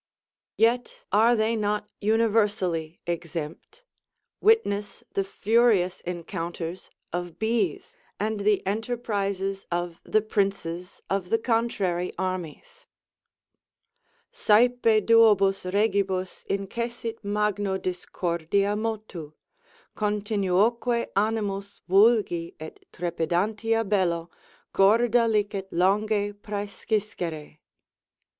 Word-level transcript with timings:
Yet 0.57 1.05
are 1.11 1.35
they 1.35 1.55
not 1.55 1.91
universally 2.01 3.01
exempt; 3.05 3.83
witness 4.39 5.03
the 5.13 5.23
furious 5.23 5.99
encounters 6.01 6.89
of 7.13 7.37
bees, 7.37 7.95
and 8.19 8.39
the 8.39 8.65
enterprises 8.65 9.67
of 9.71 10.01
the 10.03 10.23
princes 10.23 11.03
of 11.07 11.29
the 11.29 11.37
contrary 11.37 12.13
armies: 12.17 12.87
Sæpe 14.33 15.05
duobus 15.05 15.71
Regibus 15.71 16.45
incessit 16.49 17.23
magno 17.23 17.77
discordia 17.77 18.75
motu; 18.75 19.33
Continuoque 19.95 21.09
animos 21.15 21.81
vulgi 21.87 22.55
et 22.59 22.83
trepidantia 22.91 23.87
bello 23.87 24.31
Gorda 24.73 25.27
licet 25.27 25.69
longé 25.69 26.33
præsciscere. 26.33 27.59